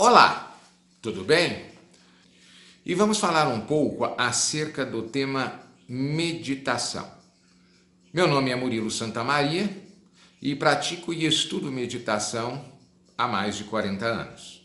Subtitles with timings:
[0.00, 0.56] Olá,
[1.02, 1.72] tudo bem?
[2.86, 7.10] E vamos falar um pouco acerca do tema meditação.
[8.12, 9.68] Meu nome é Murilo Santamaria
[10.40, 12.64] e pratico e estudo meditação
[13.18, 14.62] há mais de 40 anos.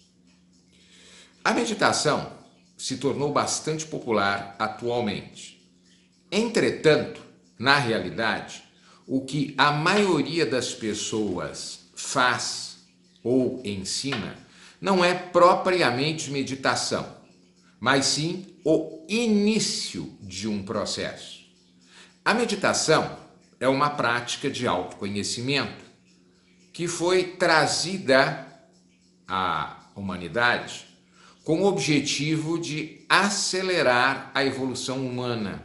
[1.43, 2.31] A meditação
[2.77, 5.67] se tornou bastante popular atualmente.
[6.31, 7.19] Entretanto,
[7.57, 8.63] na realidade,
[9.07, 12.77] o que a maioria das pessoas faz
[13.23, 14.43] ou ensina
[14.83, 17.07] não é propriamente meditação,
[17.79, 21.39] mas sim o início de um processo.
[22.25, 23.17] A meditação
[23.61, 25.85] é uma prática de autoconhecimento
[26.73, 28.45] que foi trazida
[29.25, 30.85] à humanidade
[31.45, 35.63] com o objetivo de acelerar a evolução humana.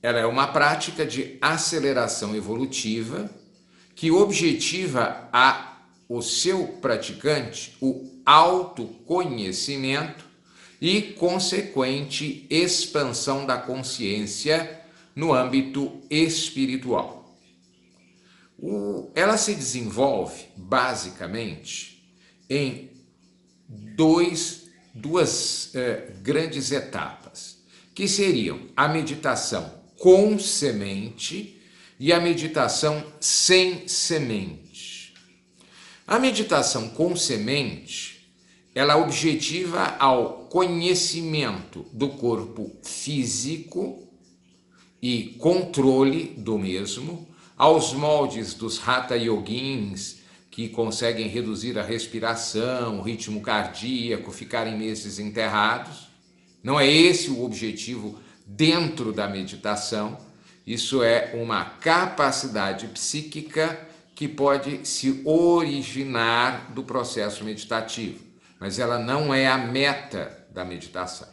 [0.00, 3.28] Ela é uma prática de aceleração evolutiva
[3.96, 5.65] que objetiva a
[6.08, 10.24] o seu praticante o autoconhecimento
[10.80, 14.80] e consequente expansão da consciência
[15.14, 17.38] no âmbito espiritual.
[18.58, 22.02] O, ela se desenvolve basicamente
[22.48, 22.90] em
[23.68, 27.58] dois, duas eh, grandes etapas,
[27.94, 31.60] que seriam a meditação com semente
[31.98, 34.65] e a meditação sem semente.
[36.06, 38.30] A meditação com semente,
[38.72, 44.06] ela objetiva ao conhecimento do corpo físico
[45.02, 50.18] e controle do mesmo, aos moldes dos Hatha Yogins,
[50.48, 56.06] que conseguem reduzir a respiração, o ritmo cardíaco, ficarem meses enterrados.
[56.62, 60.16] Não é esse o objetivo dentro da meditação,
[60.64, 63.85] isso é uma capacidade psíquica
[64.16, 68.24] que pode se originar do processo meditativo,
[68.58, 71.28] mas ela não é a meta da meditação.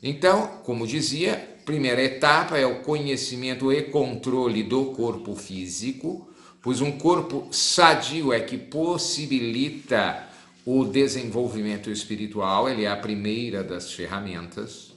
[0.00, 6.30] Então, como dizia, primeira etapa é o conhecimento e controle do corpo físico,
[6.62, 10.24] pois um corpo sadio é que possibilita
[10.64, 14.92] o desenvolvimento espiritual, ele é a primeira das ferramentas.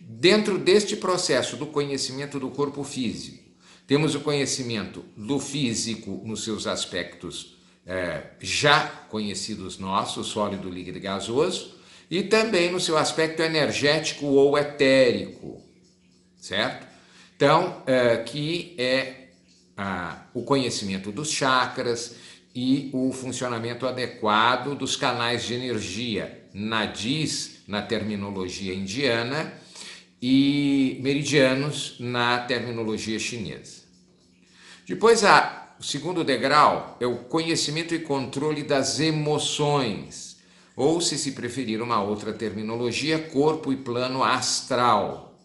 [0.00, 3.47] Dentro deste processo do conhecimento do corpo físico,
[3.88, 7.56] temos o conhecimento do físico nos seus aspectos
[7.86, 11.74] é, já conhecidos nossos, sólido, líquido e gasoso,
[12.10, 15.62] e também no seu aspecto energético ou etérico,
[16.38, 16.86] certo?
[17.34, 19.28] Então, é, que é
[19.74, 22.14] a, o conhecimento dos chakras
[22.54, 29.50] e o funcionamento adequado dos canais de energia, nadis na terminologia indiana,
[30.20, 33.82] e meridianos na terminologia chinesa.
[34.86, 40.38] Depois, a, o segundo degrau é o conhecimento e controle das emoções,
[40.74, 45.38] ou, se se preferir uma outra terminologia, corpo e plano astral.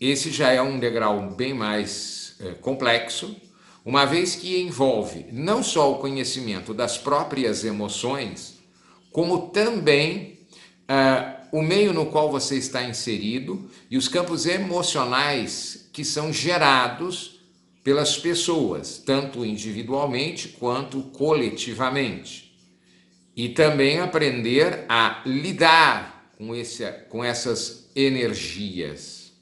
[0.00, 3.36] Esse já é um degrau bem mais é, complexo,
[3.84, 8.58] uma vez que envolve não só o conhecimento das próprias emoções,
[9.12, 10.40] como também
[10.90, 17.40] uh, o meio no qual você está inserido e os campos emocionais que são gerados
[17.82, 22.54] pelas pessoas, tanto individualmente quanto coletivamente.
[23.34, 29.32] E também aprender a lidar com, esse, com essas energias.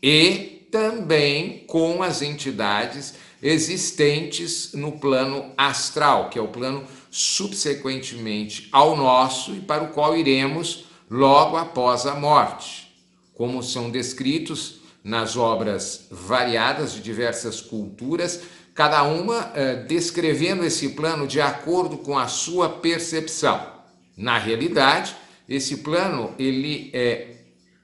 [0.00, 8.96] E também com as entidades existentes no plano astral, que é o plano subsequentemente ao
[8.96, 12.94] nosso e para o qual iremos logo após a morte,
[13.34, 18.42] como são descritos nas obras variadas de diversas culturas,
[18.74, 23.78] cada uma eh, descrevendo esse plano de acordo com a sua percepção.
[24.16, 25.16] Na realidade,
[25.48, 27.36] esse plano ele é,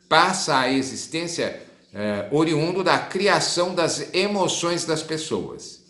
[0.09, 1.63] passa a existência
[1.95, 5.83] é, oriundo da criação das emoções das pessoas.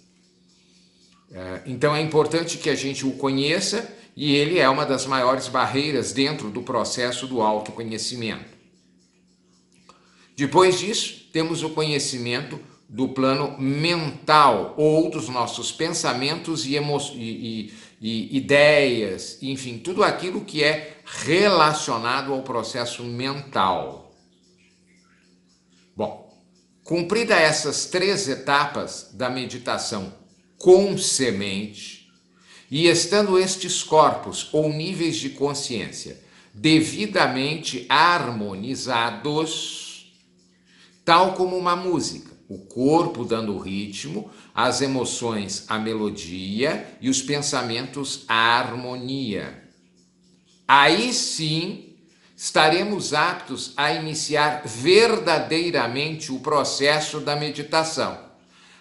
[1.32, 5.48] É, então é importante que a gente o conheça e ele é uma das maiores
[5.48, 8.54] barreiras dentro do processo do autoconhecimento.
[10.36, 18.36] Depois disso, temos o conhecimento do plano mental ou dos nossos pensamentos e, e, e,
[18.36, 24.12] ideias, enfim, tudo aquilo que é relacionado ao processo mental.
[25.96, 26.32] Bom,
[26.82, 30.12] cumprida essas três etapas da meditação
[30.58, 32.03] com semente,
[32.74, 36.20] e estando estes corpos ou níveis de consciência
[36.52, 40.12] devidamente harmonizados,
[41.04, 47.22] tal como uma música, o corpo dando o ritmo, as emoções a melodia e os
[47.22, 49.62] pensamentos a harmonia.
[50.66, 51.94] Aí sim
[52.36, 58.18] estaremos aptos a iniciar verdadeiramente o processo da meditação.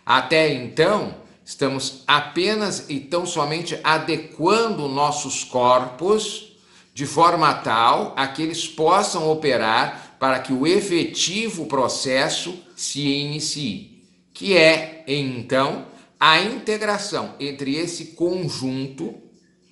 [0.04, 6.54] Até então, estamos apenas e tão somente adequando nossos corpos
[6.94, 14.04] de forma tal a que eles possam operar para que o efetivo processo se inicie,
[14.34, 15.86] que é então
[16.20, 19.14] a integração entre esse conjunto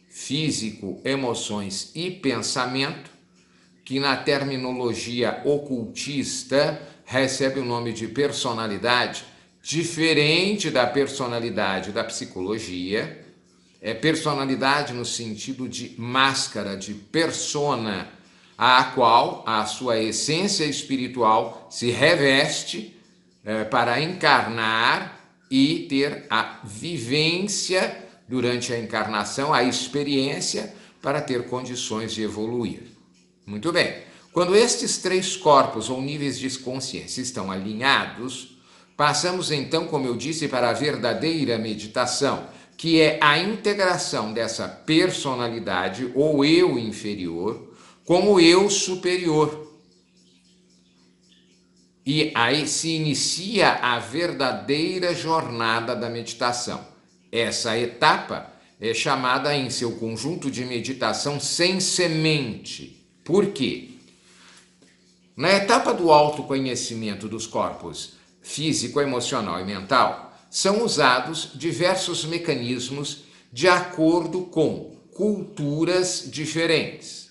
[0.09, 3.09] físico, emoções e pensamento,
[3.85, 9.23] que na terminologia ocultista recebe o nome de personalidade,
[9.62, 13.25] diferente da personalidade da psicologia,
[13.81, 18.10] é personalidade no sentido de máscara, de persona,
[18.58, 22.96] a qual a sua essência espiritual se reveste
[23.44, 25.19] é, para encarnar
[25.50, 32.84] e ter a vivência durante a encarnação, a experiência para ter condições de evoluir.
[33.46, 33.96] Muito bem.
[34.31, 38.50] Quando estes três corpos ou níveis de consciência estão alinhados,
[39.01, 42.45] passamos então, como eu disse, para a verdadeira meditação,
[42.77, 47.74] que é a integração dessa personalidade ou eu inferior
[48.06, 49.75] com o eu superior.
[52.06, 56.86] E aí se inicia a verdadeira jornada da meditação.
[57.31, 63.04] Essa etapa é chamada em seu conjunto de meditação sem semente.
[63.24, 63.94] Por quê?
[65.36, 73.68] Na etapa do autoconhecimento dos corpos físico, emocional e mental, são usados diversos mecanismos de
[73.68, 77.30] acordo com culturas diferentes.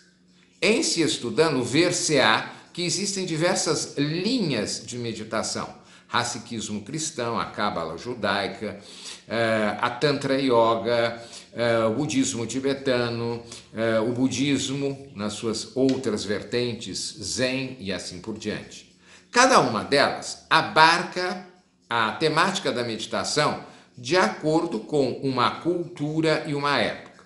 [0.60, 5.80] Em se estudando, ver-se-á que existem diversas linhas de meditação.
[6.06, 8.80] Raciquismo cristão, a Cábala judaica,
[9.28, 11.22] eh, a Tantra Yoga,
[11.52, 13.42] eh, o budismo tibetano,
[13.72, 18.89] eh, o budismo nas suas outras vertentes, Zen e assim por diante.
[19.30, 21.46] Cada uma delas abarca
[21.88, 23.64] a temática da meditação
[23.96, 27.24] de acordo com uma cultura e uma época.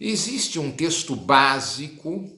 [0.00, 2.30] Existe um texto básico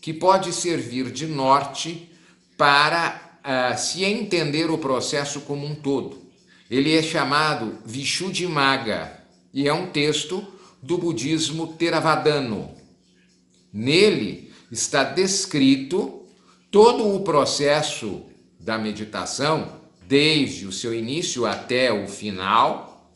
[0.00, 2.10] que pode servir de norte
[2.56, 6.22] para uh, se entender o processo como um todo.
[6.70, 9.24] Ele é chamado Vishuddhimagga
[9.54, 10.46] e é um texto
[10.82, 12.74] do budismo Theravadano.
[13.72, 16.22] Nele está descrito
[16.70, 18.33] todo o processo
[18.64, 23.12] da meditação, desde o seu início até o final,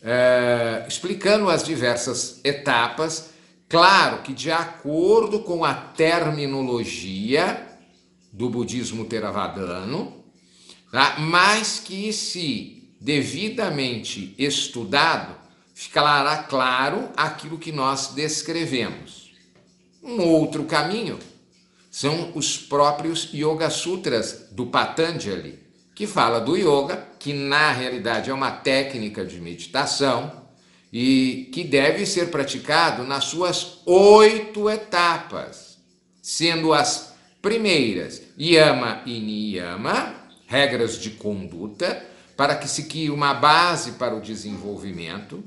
[0.00, 3.34] uh, explicando as diversas etapas
[3.74, 7.66] Claro que, de acordo com a terminologia
[8.32, 10.24] do budismo theravadano,
[10.92, 11.16] tá?
[11.18, 15.34] mas que, se devidamente estudado,
[15.74, 19.32] ficará claro aquilo que nós descrevemos.
[20.00, 21.18] Um outro caminho
[21.94, 25.60] são os próprios Yoga Sutras do Patanjali,
[25.94, 30.42] que fala do yoga, que na realidade é uma técnica de meditação
[30.92, 35.78] e que deve ser praticado nas suas oito etapas,
[36.20, 40.16] sendo as primeiras yama e niyama,
[40.48, 42.04] regras de conduta,
[42.36, 45.44] para que se crie uma base para o desenvolvimento.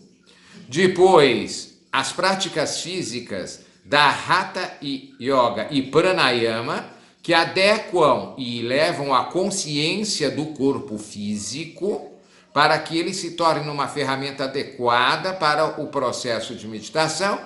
[0.69, 6.85] Depois, as práticas físicas da Hatha Yoga e Pranayama,
[7.23, 12.11] que adequam e levam a consciência do corpo físico
[12.53, 17.39] para que ele se torne uma ferramenta adequada para o processo de meditação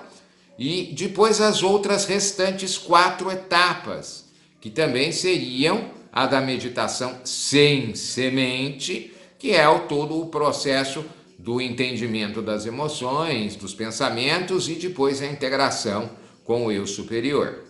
[0.57, 4.25] e depois as outras restantes quatro etapas,
[4.59, 11.05] que também seriam a da meditação sem semente, que é o todo o processo
[11.37, 16.20] do entendimento das emoções, dos pensamentos e depois a integração
[16.51, 17.63] com o eu superior.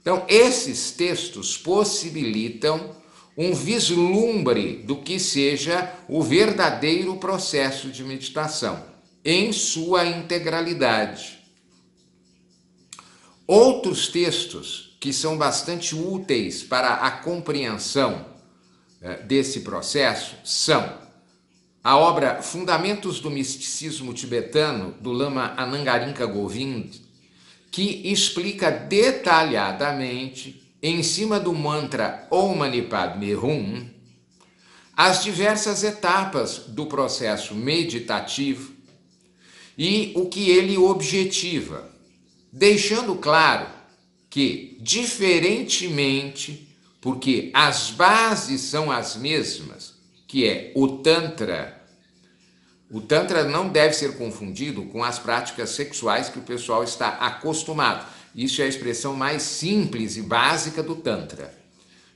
[0.00, 2.94] Então, esses textos possibilitam
[3.36, 8.80] um vislumbre do que seja o verdadeiro processo de meditação,
[9.24, 11.40] em sua integralidade.
[13.44, 18.24] Outros textos que são bastante úteis para a compreensão
[19.02, 20.96] eh, desse processo são
[21.82, 27.05] a obra Fundamentos do Misticismo Tibetano, do Lama Anangarinka Govind,
[27.70, 33.88] que explica detalhadamente em cima do mantra Om Mani Padme Hum,
[34.96, 38.72] as diversas etapas do processo meditativo
[39.76, 41.90] e o que ele objetiva,
[42.50, 43.66] deixando claro
[44.30, 49.94] que, diferentemente, porque as bases são as mesmas,
[50.26, 51.75] que é o Tantra.
[52.90, 58.06] O Tantra não deve ser confundido com as práticas sexuais que o pessoal está acostumado.
[58.34, 61.52] Isso é a expressão mais simples e básica do Tantra.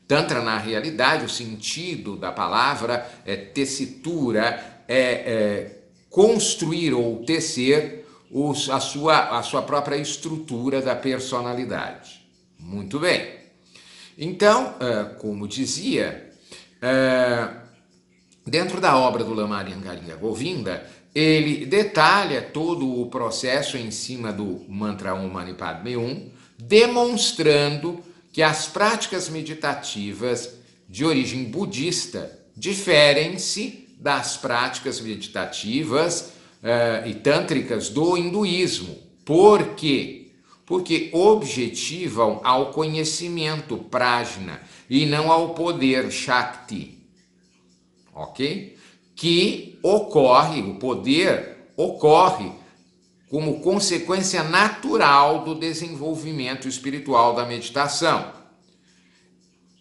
[0.06, 8.68] Tantra, na realidade, o sentido da palavra é tessitura, é, é construir ou tecer os,
[8.70, 12.20] a, sua, a sua própria estrutura da personalidade.
[12.58, 13.40] Muito bem.
[14.16, 16.30] Então, uh, como dizia,
[16.76, 17.60] uh,
[18.47, 25.14] dentro da obra do Lamaringaringa Govinda, ele detalha todo o processo em cima do mantra
[25.14, 28.00] Om Mani Padme Hum, demonstrando
[28.32, 30.54] que as práticas meditativas
[30.88, 36.32] de origem budista diferem-se das práticas meditativas
[36.62, 38.97] uh, e tântricas do hinduísmo.
[39.25, 40.32] Por quê?
[40.64, 47.00] Porque objetivam ao conhecimento prajna e não ao poder shakti.
[48.14, 48.76] Ok?
[49.14, 52.52] Que ocorre, o poder ocorre
[53.29, 58.33] como consequência natural do desenvolvimento espiritual da meditação.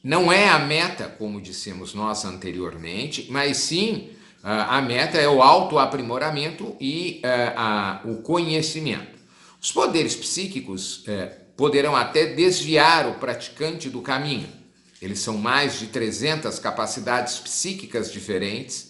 [0.03, 4.09] Não é a meta, como dissemos nós anteriormente, mas sim
[4.43, 9.19] ah, a meta é o autoaprimoramento e ah, o conhecimento.
[9.61, 11.25] Os poderes psíquicos eh,
[11.57, 14.47] poderão até desviar o praticante do caminho.
[15.01, 18.89] Eles são mais de 300 capacidades psíquicas diferentes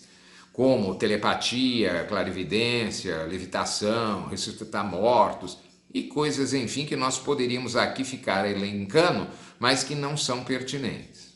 [0.52, 5.58] como telepatia, clarividência, levitação, ressuscitar mortos
[5.94, 11.30] e coisas, enfim, que nós poderíamos aqui ficar elencando, mas que não são pertinentes.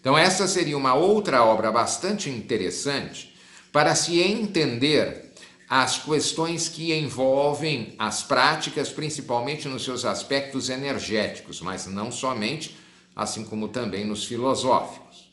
[0.00, 3.32] Então, essa seria uma outra obra bastante interessante
[3.70, 5.32] para se entender
[5.68, 12.76] as questões que envolvem as práticas, principalmente nos seus aspectos energéticos, mas não somente,
[13.14, 15.30] assim como também nos filosóficos.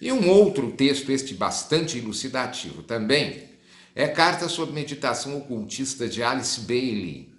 [0.00, 3.50] E um outro texto, este bastante elucidativo também,
[3.94, 7.32] é Carta sobre Meditação Ocultista de Alice Bailey,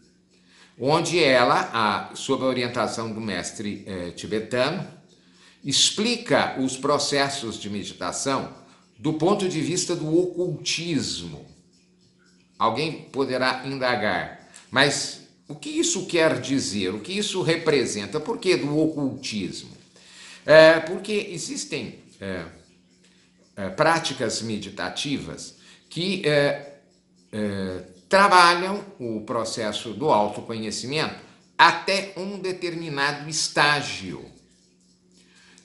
[0.80, 4.88] onde ela, a, sob a orientação do mestre eh, tibetano,
[5.64, 8.54] explica os processos de meditação
[8.98, 11.46] do ponto de vista do ocultismo.
[12.58, 16.94] Alguém poderá indagar, mas o que isso quer dizer?
[16.94, 18.20] O que isso representa?
[18.20, 19.72] Por que do ocultismo?
[20.46, 22.46] É, porque existem é,
[23.56, 25.56] é, práticas meditativas
[25.90, 26.80] que é,
[27.32, 31.16] é, trabalham o processo do autoconhecimento
[31.58, 34.26] até um determinado estágio,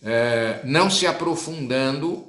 [0.03, 2.27] é, não se aprofundando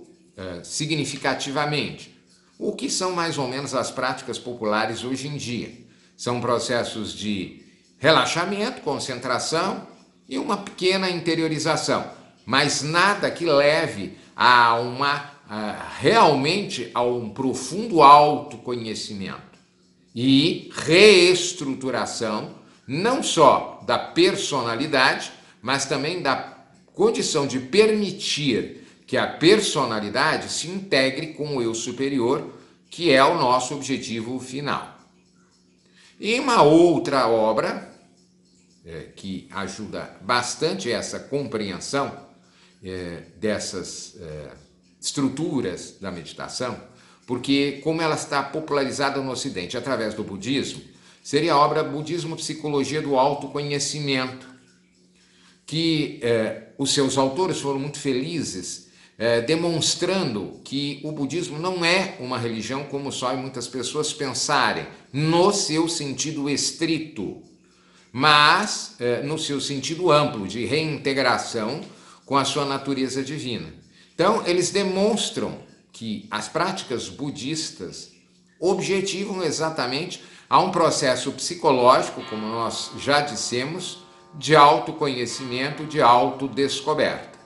[0.64, 2.18] significativamente.
[2.58, 5.89] O que são mais ou menos as práticas populares hoje em dia?
[6.20, 7.64] São processos de
[7.98, 9.88] relaxamento, concentração
[10.28, 18.02] e uma pequena interiorização mas nada que leve a uma a, realmente a um profundo
[18.02, 19.60] autoconhecimento
[20.16, 22.56] e reestruturação
[22.88, 26.58] não só da personalidade, mas também da
[26.88, 32.52] condição de permitir que a personalidade se integre com o eu superior,
[32.90, 34.99] que é o nosso objetivo final.
[36.20, 37.90] E uma outra obra
[38.86, 42.28] é, que ajuda bastante essa compreensão
[42.84, 44.52] é, dessas é,
[45.00, 46.78] estruturas da meditação,
[47.26, 50.82] porque como ela está popularizada no Ocidente através do budismo,
[51.24, 54.46] seria a obra Budismo Psicologia do Autoconhecimento,
[55.66, 58.89] que é, os seus autores foram muito felizes,
[59.20, 65.52] é, demonstrando que o budismo não é uma religião como só muitas pessoas pensarem, no
[65.52, 67.44] seu sentido estrito,
[68.14, 71.82] mas é, no seu sentido amplo de reintegração
[72.26, 73.74] com a sua natureza divina.
[74.16, 75.60] Então, eles demonstram
[75.92, 78.12] que as práticas budistas
[78.58, 84.00] objetivam exatamente a um processo psicológico, como nós já dissemos,
[84.36, 87.38] de autoconhecimento, de autodescoberta.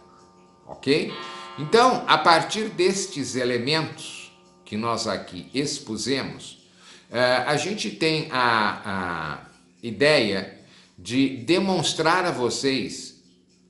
[0.68, 1.12] Ok?
[1.60, 4.32] Então, a partir destes elementos
[4.66, 6.68] que nós aqui expusemos,
[7.12, 9.40] eh, a gente tem a, a
[9.82, 10.60] ideia
[10.98, 13.22] de demonstrar a vocês,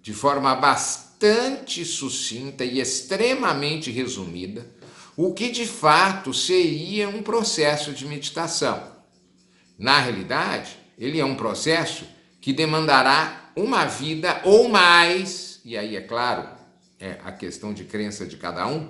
[0.02, 4.68] de forma bastante bastante sucinta e extremamente resumida
[5.16, 8.92] o que de fato seria um processo de meditação.
[9.80, 12.06] Na realidade, ele é um processo
[12.42, 16.50] que demandará uma vida ou mais, e aí é claro,
[17.04, 18.88] é a questão de crença de cada um,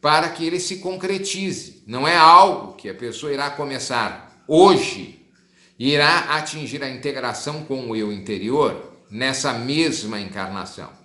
[0.00, 1.82] para que ele se concretize.
[1.88, 5.26] Não é algo que a pessoa irá começar hoje,
[5.76, 10.96] irá atingir a integração com o eu interior nessa mesma encarnação.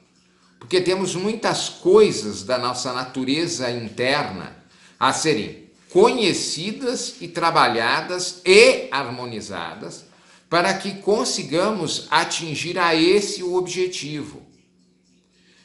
[0.60, 4.56] porque temos muitas coisas da nossa natureza interna
[4.98, 10.06] a serem conhecidas e trabalhadas e harmonizadas
[10.50, 14.53] para que consigamos atingir a esse o objetivo.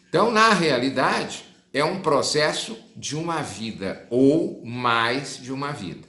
[0.09, 6.09] Então, na realidade, é um processo de uma vida ou mais de uma vida.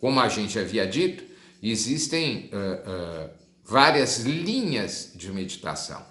[0.00, 1.24] Como a gente havia dito,
[1.62, 3.30] existem uh, uh,
[3.64, 6.04] várias linhas de meditação.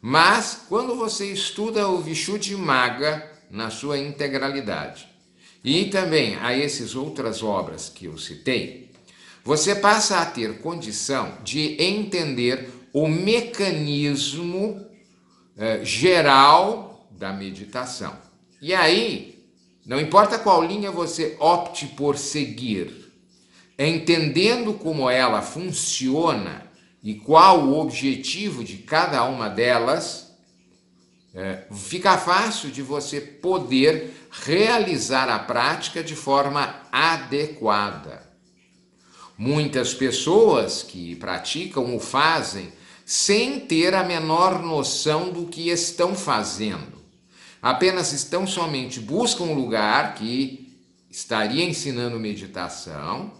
[0.00, 5.06] Mas quando você estuda o Vishuddhimagga na sua integralidade
[5.62, 8.90] e também a essas outras obras que eu citei,
[9.44, 14.91] você passa a ter condição de entender o mecanismo
[15.56, 18.16] uh, geral da meditação.
[18.60, 19.44] E aí,
[19.84, 23.12] não importa qual linha você opte por seguir,
[23.78, 26.70] entendendo como ela funciona
[27.02, 30.32] e qual o objetivo de cada uma delas,
[31.34, 38.30] é, fica fácil de você poder realizar a prática de forma adequada.
[39.36, 42.72] Muitas pessoas que praticam o fazem
[43.14, 46.98] sem ter a menor noção do que estão fazendo.
[47.60, 53.30] Apenas estão somente buscam um lugar que estaria ensinando meditação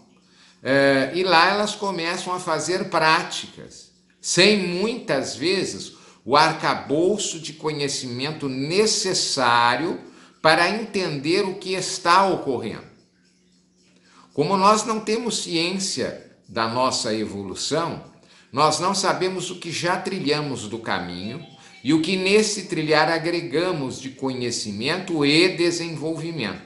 [0.61, 8.47] é, e lá elas começam a fazer práticas, sem muitas vezes o arcabouço de conhecimento
[8.47, 9.99] necessário
[10.39, 12.85] para entender o que está ocorrendo.
[14.35, 18.12] Como nós não temos ciência da nossa evolução,
[18.53, 21.43] nós não sabemos o que já trilhamos do caminho
[21.83, 26.61] e o que nesse trilhar agregamos de conhecimento e desenvolvimento.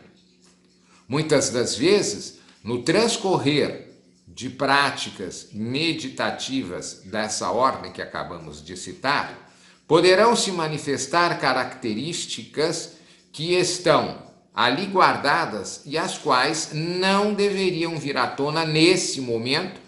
[1.07, 3.87] Muitas das vezes, no transcorrer
[4.27, 9.49] de práticas meditativas dessa ordem que acabamos de citar,
[9.87, 12.97] poderão se manifestar características
[13.31, 19.86] que estão ali guardadas e as quais não deveriam vir à tona nesse momento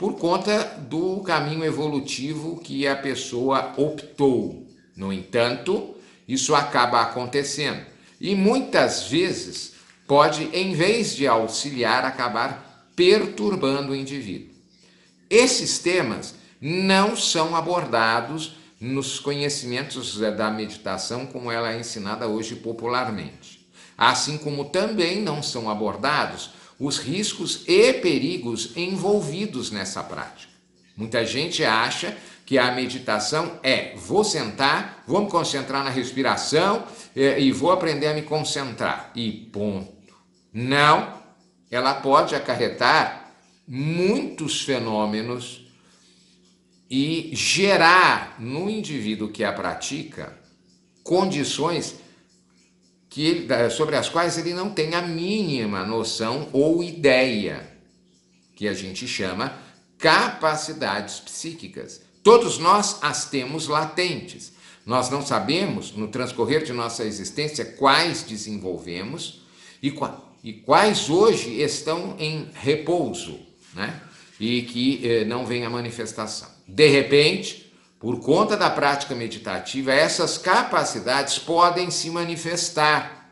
[0.00, 4.66] por conta do caminho evolutivo que a pessoa optou.
[4.96, 5.94] No entanto,
[6.26, 7.84] isso acaba acontecendo
[8.18, 9.74] e muitas vezes
[10.08, 14.48] pode, em vez de auxiliar, acabar perturbando o indivíduo.
[15.28, 23.68] Esses temas não são abordados nos conhecimentos da meditação como ela é ensinada hoje popularmente.
[23.98, 30.50] Assim como também não são abordados os riscos e perigos envolvidos nessa prática.
[30.96, 32.16] Muita gente acha
[32.46, 38.06] que a meditação é vou sentar, vou me concentrar na respiração eh, e vou aprender
[38.06, 40.14] a me concentrar e ponto.
[40.52, 41.20] Não,
[41.70, 43.30] ela pode acarretar
[43.68, 45.66] muitos fenômenos
[46.90, 50.36] e gerar no indivíduo que a pratica
[51.04, 51.96] condições
[53.10, 53.46] que
[53.76, 57.68] sobre as quais ele não tem a mínima noção ou ideia,
[58.56, 59.58] que a gente chama
[59.98, 62.00] capacidades psíquicas.
[62.22, 64.52] Todos nós as temos latentes.
[64.86, 69.42] Nós não sabemos, no transcorrer de nossa existência, quais desenvolvemos
[69.82, 73.38] e quais e quais hoje estão em repouso,
[73.74, 74.00] né?
[74.38, 76.48] E que eh, não vem a manifestação.
[76.66, 77.69] De repente,
[78.00, 83.30] por conta da prática meditativa, essas capacidades podem se manifestar.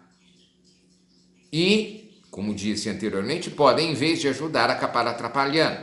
[1.51, 5.81] E, como disse anteriormente, podem, em vez de ajudar, acabar atrapalhando.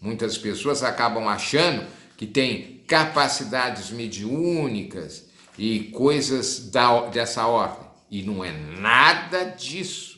[0.00, 5.26] Muitas pessoas acabam achando que têm capacidades mediúnicas
[5.58, 7.86] e coisas da, dessa ordem.
[8.10, 10.15] E não é nada disso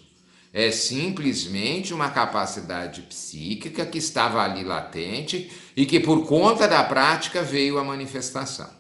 [0.53, 7.43] é simplesmente uma capacidade psíquica que estava ali latente e que por conta da prática
[7.43, 8.71] veio a manifestação.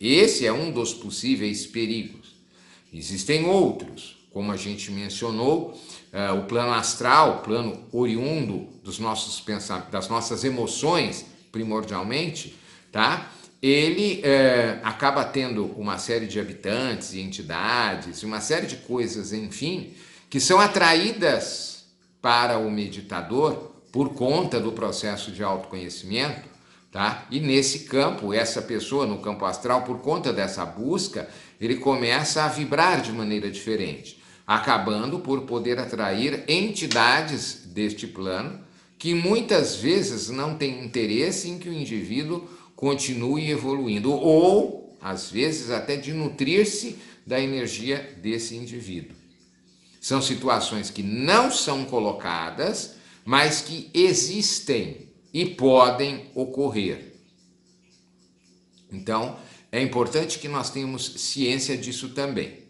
[0.00, 2.34] Esse é um dos possíveis perigos.
[2.92, 5.78] Existem outros, como a gente mencionou,
[6.12, 9.44] uh, o plano astral, o plano oriundo dos nossos
[9.90, 12.56] das nossas emoções, primordialmente,
[12.90, 13.30] tá?
[13.62, 19.92] Ele uh, acaba tendo uma série de habitantes e entidades, uma série de coisas, enfim,
[20.30, 21.86] que são atraídas
[22.22, 26.48] para o meditador por conta do processo de autoconhecimento,
[26.92, 27.26] tá?
[27.32, 31.28] E nesse campo, essa pessoa no campo astral, por conta dessa busca,
[31.60, 38.60] ele começa a vibrar de maneira diferente, acabando por poder atrair entidades deste plano
[38.96, 45.70] que muitas vezes não têm interesse em que o indivíduo continue evoluindo ou às vezes
[45.70, 49.19] até de nutrir-se da energia desse indivíduo.
[50.00, 57.14] São situações que não são colocadas, mas que existem e podem ocorrer.
[58.90, 59.38] Então,
[59.70, 62.60] é importante que nós tenhamos ciência disso também.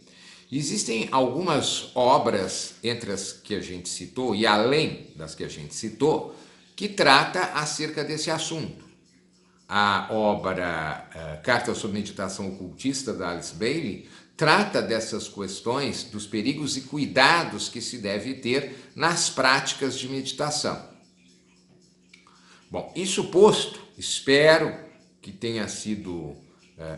[0.53, 5.75] Existem algumas obras, entre as que a gente citou e além das que a gente
[5.75, 6.37] citou,
[6.75, 8.85] que trata acerca desse assunto.
[9.69, 14.09] A obra uh, Carta sobre Meditação Ocultista da Alice Bailey
[14.41, 20.83] trata dessas questões, dos perigos e cuidados que se deve ter nas práticas de meditação.
[22.71, 24.75] Bom, isso posto, espero
[25.21, 26.39] que tenha sido uh,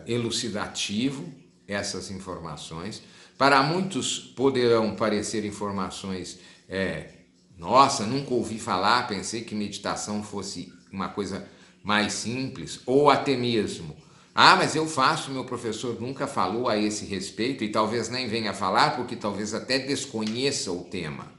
[0.07, 1.33] elucidativo
[1.67, 3.03] essas informações.
[3.37, 7.09] Para muitos poderão parecer informações, é,
[7.57, 11.45] nossa, nunca ouvi falar, pensei que meditação fosse uma coisa
[11.83, 13.97] mais simples, ou até mesmo
[14.35, 18.51] ah, mas eu faço, meu professor nunca falou a esse respeito e talvez nem venha
[18.51, 21.31] falar porque talvez até desconheça o tema.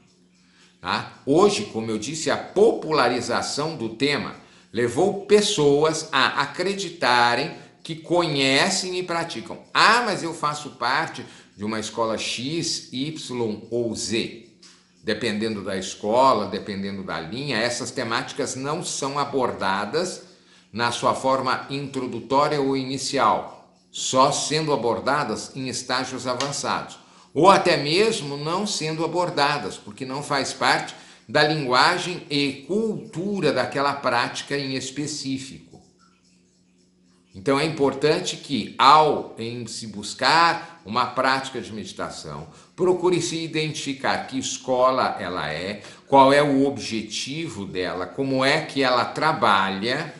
[0.79, 1.13] Tá?
[1.25, 4.35] Hoje, como eu disse, a popularização do tema
[4.71, 7.51] levou pessoas a acreditarem
[7.83, 9.59] que conhecem e praticam.
[9.73, 14.49] Ah, mas eu faço parte de uma escola X, Y ou Z.
[15.03, 20.24] Dependendo da escola, dependendo da linha, essas temáticas não são abordadas
[20.75, 26.99] na sua forma introdutória ou inicial, só sendo abordadas em estágios avançados,
[27.33, 30.93] ou até mesmo não sendo abordadas, porque não faz parte
[31.29, 35.81] da linguagem e cultura daquela prática em específico.
[37.33, 44.27] Então é importante que, ao em se buscar uma prática de meditação, procure se identificar
[44.27, 50.13] que escola ela é, qual é o objetivo dela, como é que ela trabalha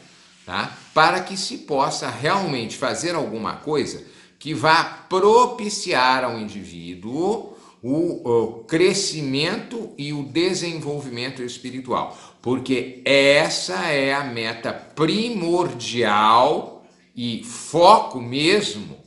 [0.46, 0.78] tá?
[0.94, 4.04] para que se possa realmente fazer alguma coisa
[4.38, 14.14] que vá propiciar ao indivíduo o, o crescimento e o desenvolvimento espiritual, porque essa é
[14.14, 16.76] a meta primordial
[17.16, 18.98] e foco mesmo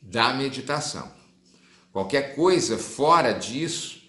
[0.00, 1.12] da meditação.
[1.92, 4.02] Qualquer coisa fora disso,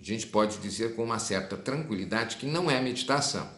[0.00, 3.48] a gente pode dizer com uma certa tranquilidade que não é meditação.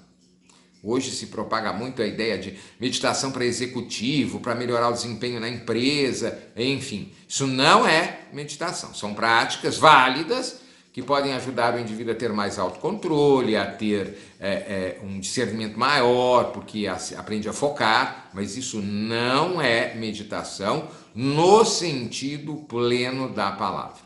[0.83, 5.49] Hoje se propaga muito a ideia de meditação para executivo, para melhorar o desempenho na
[5.49, 7.13] empresa, enfim.
[7.29, 10.61] Isso não é meditação, são práticas válidas
[10.93, 15.79] que podem ajudar o indivíduo a ter mais autocontrole, a ter é, é, um discernimento
[15.79, 16.87] maior, porque
[17.17, 24.03] aprende a focar, mas isso não é meditação no sentido pleno da palavra.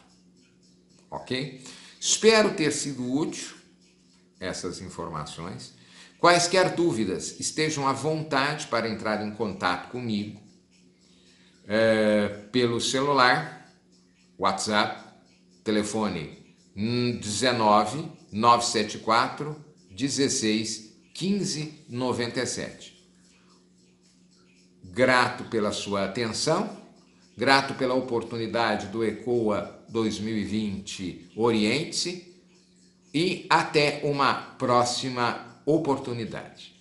[1.10, 1.62] Ok?
[2.00, 3.54] Espero ter sido útil
[4.40, 5.72] essas informações.
[6.22, 10.40] Quaisquer dúvidas, estejam à vontade para entrar em contato comigo
[11.66, 13.68] é, pelo celular,
[14.38, 15.02] WhatsApp,
[15.64, 16.38] telefone
[16.76, 23.04] 19 974 16 15 97.
[24.84, 26.70] Grato pela sua atenção,
[27.36, 32.32] grato pela oportunidade do ECOA 2020 Oriente-se
[33.12, 36.71] e até uma próxima oportunidade.